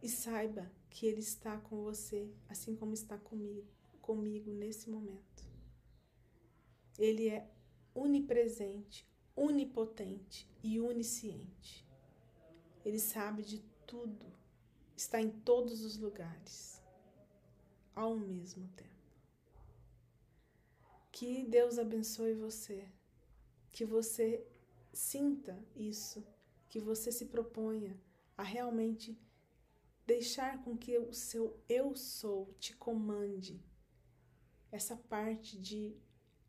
[0.00, 3.66] E saiba que Ele está com você, assim como está comigo,
[4.00, 5.44] comigo nesse momento.
[6.98, 7.48] Ele é
[7.94, 11.86] onipresente, onipotente e onisciente.
[12.84, 14.26] Ele sabe de tudo,
[14.96, 16.82] está em todos os lugares,
[17.94, 18.91] ao mesmo tempo.
[21.12, 22.88] Que Deus abençoe você,
[23.70, 24.44] que você
[24.92, 26.26] sinta isso,
[26.70, 28.00] que você se proponha
[28.36, 29.16] a realmente
[30.06, 33.62] deixar com que o seu eu sou te comande
[34.72, 35.94] essa parte de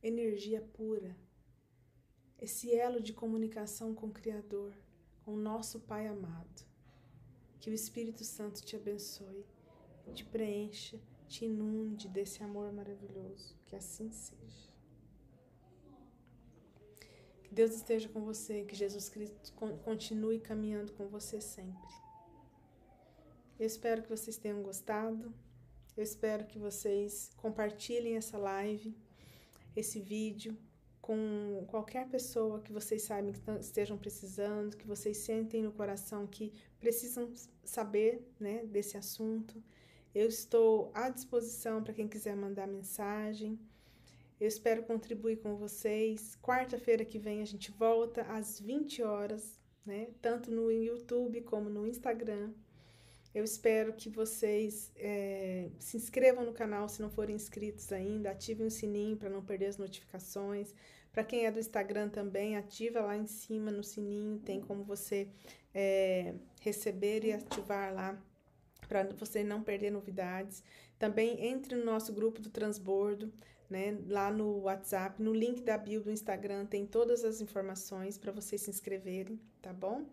[0.01, 1.15] energia pura,
[2.39, 4.73] esse elo de comunicação com o Criador,
[5.25, 6.65] com o nosso Pai amado.
[7.59, 9.45] Que o Espírito Santo te abençoe,
[10.13, 10.99] te preencha
[11.33, 13.55] te inunde desse amor maravilhoso.
[13.65, 14.71] Que assim seja.
[17.43, 19.51] Que Deus esteja com você, que Jesus Cristo
[19.83, 21.91] continue caminhando com você sempre.
[23.59, 25.33] Eu espero que vocês tenham gostado.
[25.97, 28.95] Eu espero que vocês compartilhem essa live,
[29.75, 30.55] esse vídeo
[31.01, 36.53] com qualquer pessoa que vocês sabem que estejam precisando, que vocês sentem no coração que
[36.79, 37.31] precisam
[37.63, 39.61] saber, né, desse assunto.
[40.13, 43.59] Eu estou à disposição para quem quiser mandar mensagem.
[44.39, 46.37] Eu espero contribuir com vocês.
[46.39, 50.09] Quarta-feira que vem a gente volta às 20 horas, né?
[50.21, 52.51] Tanto no YouTube como no Instagram.
[53.33, 58.67] Eu espero que vocês é, se inscrevam no canal se não forem inscritos ainda, ativem
[58.67, 60.75] o sininho para não perder as notificações.
[61.11, 65.27] Para quem é do Instagram também, ativa lá em cima no sininho, tem como você
[65.73, 68.21] é, receber e ativar lá
[68.93, 70.63] para você não perder novidades.
[70.99, 73.33] Também entre no nosso grupo do transbordo,
[73.69, 73.97] né?
[74.07, 78.61] Lá no WhatsApp, no link da bio do Instagram tem todas as informações para vocês
[78.61, 80.05] se inscreverem, tá bom?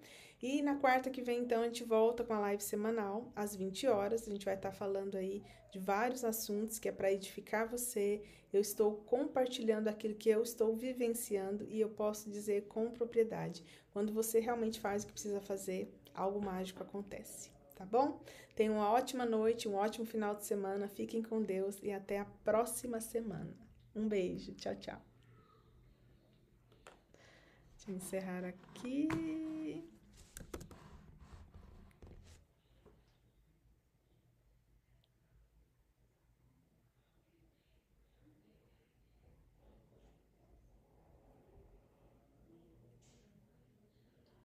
[0.42, 3.86] E na quarta que vem, então, a gente volta com a live semanal, às 20
[3.86, 4.26] horas.
[4.26, 8.22] A gente vai estar tá falando aí de vários assuntos que é para edificar você.
[8.50, 13.62] Eu estou compartilhando aquilo que eu estou vivenciando e eu posso dizer com propriedade.
[13.92, 17.50] Quando você realmente faz o que precisa fazer, algo mágico acontece
[17.80, 18.20] tá bom?
[18.60, 20.86] Tenham uma ótima noite, um ótimo final de semana.
[20.86, 23.56] Fiquem com Deus e até a próxima semana.
[23.96, 24.52] Um beijo.
[24.52, 25.00] Tchau, tchau.
[27.74, 29.08] Deixa eu encerrar aqui.